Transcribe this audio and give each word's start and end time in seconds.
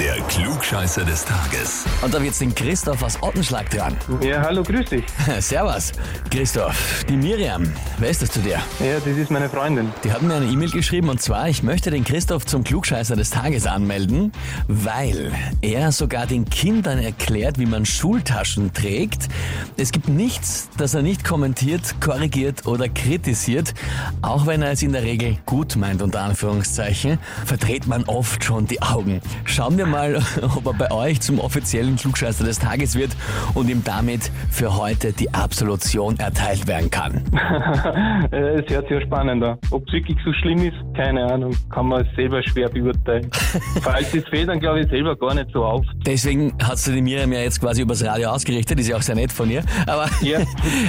Der 0.00 0.14
Klugscheißer 0.14 1.04
des 1.04 1.26
Tages. 1.26 1.84
Und 2.00 2.14
da 2.14 2.16
wird 2.16 2.28
jetzt 2.28 2.40
den 2.40 2.54
Christoph 2.54 3.02
aus 3.02 3.22
Ottenschlag 3.22 3.68
dran. 3.68 3.94
Ja, 4.22 4.40
hallo, 4.40 4.62
grüß 4.62 4.88
dich. 4.88 5.04
Servus, 5.40 5.92
Christoph. 6.30 7.04
Die 7.06 7.18
Miriam, 7.18 7.70
wer 7.98 8.08
ist 8.08 8.22
das 8.22 8.30
zu 8.30 8.40
dir? 8.40 8.62
Ja, 8.78 8.94
das 8.94 9.14
ist 9.18 9.30
meine 9.30 9.50
Freundin. 9.50 9.92
Die 10.02 10.10
hat 10.10 10.22
mir 10.22 10.36
eine 10.36 10.46
E-Mail 10.46 10.70
geschrieben 10.70 11.10
und 11.10 11.20
zwar, 11.20 11.50
ich 11.50 11.62
möchte 11.62 11.90
den 11.90 12.02
Christoph 12.02 12.46
zum 12.46 12.64
Klugscheißer 12.64 13.14
des 13.14 13.28
Tages 13.28 13.66
anmelden, 13.66 14.32
weil 14.68 15.32
er 15.60 15.92
sogar 15.92 16.26
den 16.26 16.46
Kindern 16.46 16.98
erklärt, 16.98 17.58
wie 17.58 17.66
man 17.66 17.84
Schultaschen 17.84 18.72
trägt. 18.72 19.28
Es 19.76 19.92
gibt 19.92 20.08
nichts, 20.08 20.70
das 20.78 20.94
er 20.94 21.02
nicht 21.02 21.24
kommentiert, 21.24 21.96
korrigiert 22.00 22.66
oder 22.66 22.88
kritisiert, 22.88 23.74
auch 24.22 24.46
wenn 24.46 24.62
er 24.62 24.70
es 24.70 24.80
in 24.80 24.92
der 24.92 25.02
Regel 25.02 25.36
gut 25.44 25.76
meint, 25.76 26.00
unter 26.00 26.22
Anführungszeichen, 26.22 27.18
verdreht 27.44 27.86
man 27.86 28.04
oft 28.04 28.42
schon 28.42 28.66
die 28.66 28.80
Augen. 28.80 29.20
Schauen 29.44 29.76
wir 29.76 29.89
mal, 29.90 30.16
ob 30.56 30.66
er 30.66 30.72
bei 30.74 30.90
euch 30.90 31.20
zum 31.20 31.38
offiziellen 31.40 31.96
Klugscheißer 31.96 32.44
des 32.44 32.58
Tages 32.58 32.94
wird 32.96 33.10
und 33.54 33.68
ihm 33.68 33.82
damit 33.84 34.30
für 34.50 34.76
heute 34.76 35.12
die 35.12 35.32
Absolution 35.34 36.18
erteilt 36.18 36.66
werden 36.66 36.90
kann. 36.90 37.24
Es 38.30 38.68
hört 38.70 38.88
sich 38.88 38.90
ja 38.98 39.00
spannend 39.02 39.42
an. 39.44 39.58
Ob 39.70 39.86
es 39.86 39.92
wirklich 39.92 40.16
so 40.24 40.32
schlimm 40.34 40.58
ist, 40.64 40.76
keine 40.96 41.24
Ahnung. 41.32 41.54
Kann 41.72 41.86
man 41.86 42.06
selber 42.16 42.42
schwer 42.42 42.68
beurteilen. 42.68 43.28
Falls 43.82 44.14
es 44.14 44.24
fällt, 44.28 44.48
dann 44.48 44.60
glaube 44.60 44.80
ich 44.80 44.88
selber 44.88 45.16
gar 45.16 45.34
nicht 45.34 45.48
so 45.52 45.64
auf. 45.64 45.84
Deswegen 46.06 46.52
hast 46.62 46.86
du 46.86 46.92
die 46.92 47.02
Miriam 47.02 47.32
ja 47.32 47.40
jetzt 47.40 47.60
quasi 47.60 47.82
übers 47.82 48.04
Radio 48.04 48.30
ausgerichtet, 48.30 48.78
ist 48.80 48.88
ja 48.88 48.96
auch 48.96 49.02
sehr 49.02 49.14
nett 49.14 49.32
von 49.32 49.50
ihr. 49.50 49.62
Aber 49.86 50.08
Ja. 50.22 50.38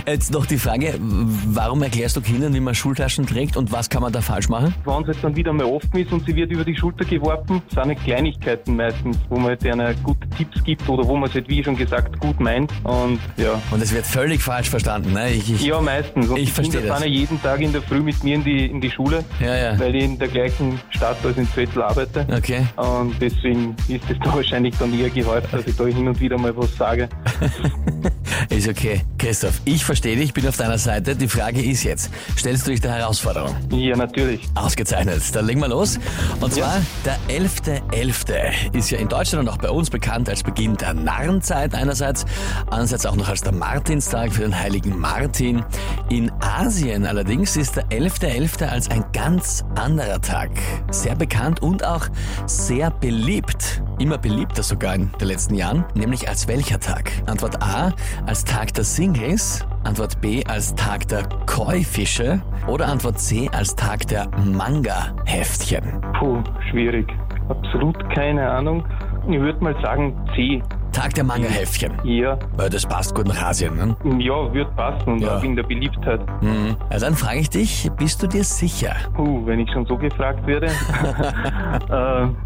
jetzt 0.07 0.31
noch 0.31 0.45
die 0.45 0.57
Frage, 0.57 0.95
warum 0.99 1.81
erklärst 1.83 2.15
du 2.17 2.21
Kindern, 2.21 2.53
wie 2.53 2.59
man 2.59 2.75
Schultaschen 2.75 3.25
trägt 3.25 3.57
und 3.57 3.71
was 3.71 3.89
kann 3.89 4.01
man 4.01 4.11
da 4.13 4.21
falsch 4.21 4.49
machen? 4.49 4.73
Wenn 4.85 5.01
es 5.01 5.07
jetzt 5.07 5.23
dann 5.23 5.35
wieder 5.35 5.53
mal 5.53 5.65
offen 5.65 5.97
ist 5.99 6.11
und 6.11 6.25
sie 6.25 6.35
wird 6.35 6.51
über 6.51 6.63
die 6.63 6.75
Schulter 6.75 7.05
geworfen, 7.05 7.61
sind 7.73 7.91
es 7.91 8.03
Kleinigkeiten 8.03 8.75
meistens, 8.75 8.90
wo 9.29 9.37
man 9.37 9.57
denen 9.59 9.95
gute 10.03 10.27
Tipps 10.29 10.63
gibt 10.63 10.87
oder 10.89 11.05
wo 11.07 11.15
man 11.15 11.29
es 11.29 11.35
halt, 11.35 11.47
wie 11.49 11.63
schon 11.63 11.75
gesagt, 11.75 12.19
gut 12.19 12.39
meint. 12.39 12.71
Und 12.83 13.19
ja. 13.37 13.61
Und 13.71 13.81
es 13.81 13.93
wird 13.93 14.05
völlig 14.05 14.41
falsch 14.41 14.69
verstanden. 14.69 15.13
Ne? 15.13 15.31
Ich, 15.31 15.51
ich, 15.53 15.63
Ja, 15.65 15.81
meistens. 15.81 16.27
Und 16.29 16.37
Ich 16.37 16.51
verstehe 16.51 16.81
das. 16.81 16.89
fahren 16.91 17.03
ja 17.03 17.09
jeden 17.09 17.41
Tag 17.41 17.61
in 17.61 17.71
der 17.71 17.81
Früh 17.81 17.99
mit 18.01 18.23
mir 18.23 18.35
in 18.35 18.43
die, 18.43 18.65
in 18.65 18.81
die 18.81 18.91
Schule, 18.91 19.23
Ja, 19.39 19.55
ja. 19.55 19.79
weil 19.79 19.95
ich 19.95 20.03
in 20.03 20.19
der 20.19 20.27
gleichen 20.27 20.79
Stadt 20.89 21.17
als 21.23 21.37
in 21.37 21.47
Zwettl 21.51 21.81
arbeite. 21.81 22.25
Okay. 22.35 22.65
Und 22.77 23.15
deswegen 23.21 23.75
ist 23.87 24.03
es 24.09 24.17
da 24.23 24.33
wahrscheinlich 24.33 24.75
dann 24.77 24.97
eher 24.97 25.09
gehäuft, 25.09 25.53
dass 25.53 25.65
ich 25.67 25.75
da 25.75 25.85
hin 25.85 26.07
und 26.07 26.19
wieder 26.19 26.37
mal 26.37 26.55
was 26.55 26.75
sage. 26.75 27.09
Ist 28.49 28.67
okay. 28.67 29.01
Christoph, 29.17 29.61
ich 29.65 29.85
verstehe 29.85 30.15
dich, 30.15 30.33
bin 30.33 30.47
auf 30.47 30.57
deiner 30.57 30.77
Seite. 30.77 31.15
Die 31.15 31.27
Frage 31.27 31.61
ist 31.61 31.83
jetzt, 31.83 32.09
stellst 32.37 32.65
du 32.65 32.71
dich 32.71 32.81
der 32.81 32.93
Herausforderung? 32.93 33.55
Ja, 33.71 33.95
natürlich. 33.95 34.47
Ausgezeichnet. 34.55 35.23
Dann 35.33 35.45
legen 35.45 35.59
wir 35.59 35.67
los. 35.67 35.99
Und 36.39 36.53
zwar 36.53 36.81
der 37.05 37.17
11.11. 37.29 38.73
ist 38.73 38.89
ja 38.89 38.97
in 38.97 39.07
Deutschland 39.07 39.47
und 39.47 39.53
auch 39.53 39.57
bei 39.57 39.69
uns 39.69 39.89
bekannt 39.89 40.29
als 40.29 40.43
Beginn 40.43 40.75
der 40.75 40.93
Narrenzeit 40.93 41.75
einerseits, 41.75 42.25
andererseits 42.65 43.05
auch 43.05 43.15
noch 43.15 43.29
als 43.29 43.41
der 43.41 43.53
Martinstag 43.53 44.33
für 44.33 44.41
den 44.41 44.57
heiligen 44.57 44.97
Martin. 44.97 45.63
In 46.09 46.31
Asien 46.41 47.05
allerdings 47.05 47.55
ist 47.55 47.75
der 47.75 47.85
11.11. 47.89 48.65
als 48.67 48.89
ein 48.89 49.05
ganz 49.13 49.63
anderer 49.75 50.21
Tag. 50.21 50.49
Sehr 50.89 51.15
bekannt 51.15 51.61
und 51.61 51.85
auch 51.85 52.07
sehr 52.47 52.91
beliebt. 52.91 53.81
Immer 53.99 54.17
beliebter 54.17 54.63
sogar 54.63 54.95
in 54.95 55.11
den 55.19 55.27
letzten 55.27 55.53
Jahren, 55.53 55.85
nämlich 55.93 56.27
als 56.27 56.47
welcher 56.47 56.79
Tag? 56.79 57.11
Antwort 57.27 57.61
A 57.61 57.93
als 58.31 58.45
Tag 58.45 58.73
der 58.75 58.85
Singles, 58.85 59.67
Antwort 59.83 60.21
B 60.21 60.41
als 60.47 60.73
Tag 60.75 61.05
der 61.09 61.23
Koi-Fische 61.47 62.41
oder 62.65 62.87
Antwort 62.87 63.19
C 63.19 63.49
als 63.51 63.75
Tag 63.75 64.07
der 64.07 64.29
Manga-Heftchen. 64.45 65.99
Puh, 66.17 66.41
schwierig. 66.69 67.11
Absolut 67.49 67.97
keine 68.15 68.49
Ahnung. 68.49 68.85
Ich 69.27 69.37
würde 69.37 69.61
mal 69.61 69.75
sagen 69.81 70.15
C. 70.33 70.63
Tag 70.93 71.13
der 71.13 71.25
Manga-Heftchen. 71.25 71.91
Ja, 72.05 72.37
Weil 72.55 72.69
das 72.69 72.85
passt 72.85 73.13
gut 73.15 73.27
nach 73.27 73.41
Asien, 73.43 73.75
ne? 73.75 73.95
ja, 74.19 74.53
wird 74.53 74.73
passen 74.77 75.13
und 75.13 75.19
Ja. 75.19 75.37
auch 75.37 75.43
in 75.43 75.55
der 75.57 75.63
Beliebtheit. 75.63 76.21
Mhm. 76.41 76.77
Ja, 76.89 76.99
dann 76.99 77.15
frage 77.15 77.39
ich 77.39 77.49
dich, 77.49 77.89
bist 77.97 78.23
du 78.23 78.27
dir 78.27 78.45
sicher? 78.45 78.95
Puh, 79.13 79.45
wenn 79.45 79.59
ich 79.59 79.69
schon 79.71 79.85
so 79.85 79.97
gefragt 79.97 80.47
werde. 80.47 80.67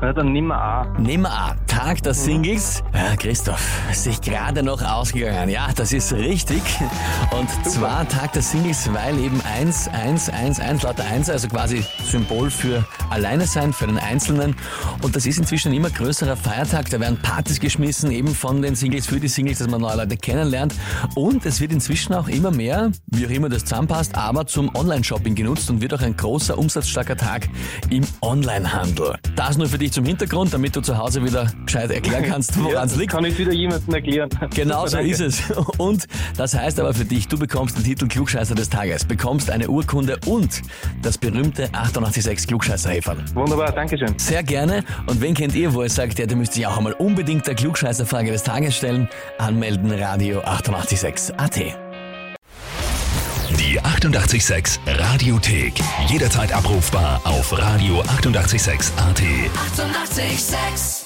äh, 0.01 0.13
dann 0.13 0.31
nimm 0.31 0.47
mal 0.47 0.57
A. 0.57 0.87
Wir 0.97 1.19
an, 1.25 1.57
Tag 1.75 2.01
der 2.03 2.13
Singles. 2.13 2.81
Ja, 2.93 3.17
Christoph, 3.17 3.81
ist 3.91 4.05
sich 4.05 4.21
gerade 4.21 4.63
noch 4.63 4.81
ausgegangen. 4.81 5.49
Ja, 5.49 5.67
das 5.75 5.91
ist 5.91 6.13
richtig. 6.13 6.61
Und 7.31 7.49
zwar 7.69 8.07
Tag 8.07 8.31
der 8.31 8.41
Singles, 8.41 8.89
weil 8.93 9.19
eben 9.19 9.41
1, 9.41 9.89
1, 9.89 10.29
1, 10.29 10.61
1, 10.61 10.83
lauter 10.83 11.03
1, 11.03 11.29
also 11.29 11.49
quasi 11.49 11.83
Symbol 12.09 12.49
für 12.49 12.85
Alleine 13.09 13.45
sein, 13.45 13.73
für 13.73 13.87
den 13.87 13.97
Einzelnen. 13.97 14.55
Und 15.01 15.17
das 15.17 15.25
ist 15.25 15.37
inzwischen 15.37 15.73
ein 15.73 15.75
immer 15.75 15.89
größerer 15.89 16.37
Feiertag. 16.37 16.89
Da 16.91 16.99
werden 17.01 17.21
Partys 17.21 17.59
geschmissen, 17.59 18.09
eben 18.09 18.33
von 18.33 18.61
den 18.61 18.75
Singles 18.75 19.07
für 19.07 19.19
die 19.19 19.27
Singles, 19.27 19.59
dass 19.59 19.67
man 19.67 19.81
neue 19.81 19.97
Leute 19.97 20.15
kennenlernt. 20.15 20.73
Und 21.13 21.45
es 21.45 21.59
wird 21.59 21.73
inzwischen 21.73 22.13
auch 22.13 22.29
immer 22.29 22.51
mehr, 22.51 22.93
wie 23.07 23.25
auch 23.25 23.31
immer 23.31 23.49
das 23.49 23.65
zusammenpasst, 23.65 24.15
aber 24.15 24.47
zum 24.47 24.73
Online-Shopping 24.73 25.35
genutzt 25.35 25.69
und 25.69 25.81
wird 25.81 25.93
auch 25.93 26.01
ein 26.01 26.15
großer, 26.15 26.57
umsatzstarker 26.57 27.17
Tag 27.17 27.49
im 27.89 28.05
Onlinehandel. 28.21 29.17
Das 29.35 29.57
nur 29.57 29.67
für 29.67 29.77
dich 29.77 29.91
zum 29.91 30.05
Hintergrund, 30.05 30.53
damit 30.53 30.73
du 30.73 30.79
zu 30.79 30.97
Hause 30.97 31.21
wieder 31.21 31.51
gescheit 31.65 31.91
erklären 31.91 32.23
kannst, 32.29 32.57
woran 32.61 32.85
es 32.85 32.91
das 32.93 32.99
liegt. 32.99 33.11
kann 33.11 33.25
ich 33.25 33.37
wieder 33.37 33.51
jemandem 33.53 33.93
erklären. 33.93 34.29
Genau 34.53 34.85
so 34.87 34.97
Danke. 34.97 35.11
ist 35.11 35.19
es. 35.21 35.41
Und 35.77 36.05
das 36.37 36.53
heißt 36.55 36.79
aber 36.79 36.93
für 36.93 37.05
dich, 37.05 37.27
du 37.27 37.37
bekommst 37.37 37.77
den 37.77 37.83
Titel 37.83 38.07
Klugscheißer 38.07 38.55
des 38.55 38.69
Tages, 38.69 39.05
bekommst 39.05 39.49
eine 39.49 39.69
Urkunde 39.69 40.17
und 40.25 40.61
das 41.01 41.17
berühmte 41.17 41.69
886 41.73 42.47
Klugscheißer-Häferl. 42.47 43.17
Wunderbar, 43.33 43.71
Dankeschön. 43.71 44.17
Sehr 44.17 44.43
gerne. 44.43 44.83
Und 45.07 45.21
wen 45.21 45.33
kennt 45.33 45.55
ihr, 45.55 45.73
wo 45.73 45.83
ihr 45.83 45.89
sagt, 45.89 46.19
ja, 46.19 46.25
der 46.25 46.37
müsste 46.37 46.55
sich 46.55 46.67
auch 46.67 46.77
einmal 46.77 46.93
unbedingt 46.93 47.45
der 47.47 47.55
Klugscheißer-Frage 47.55 48.31
des 48.31 48.43
Tages 48.43 48.75
stellen? 48.75 49.07
Anmelden, 49.37 49.91
Radio 49.91 50.41
886 50.41 51.35
AT. 51.39 51.55
Die 53.59 53.79
88,6 53.81 54.79
Radiothek. 54.87 55.73
Jederzeit 56.07 56.51
abrufbar 56.53 57.21
auf 57.23 57.53
radio886.at. 57.53 58.41
88,6. 58.41 58.91
Eighty-eight, 60.17 60.39
sex. 60.39 61.04